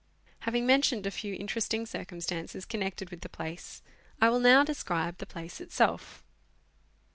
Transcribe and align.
Having 0.39 0.65
mentioned 0.65 1.05
a 1.05 1.11
few 1.11 1.35
interesting 1.35 1.85
cir 1.85 2.05
cumstances 2.05 2.67
connected 2.67 3.11
with 3.11 3.21
the 3.21 3.29
place, 3.29 3.83
I 4.19 4.31
will 4.31 4.39
now 4.39 4.63
describe 4.63 5.19
the 5.19 5.27
place 5.27 5.61
itself. 5.61 6.23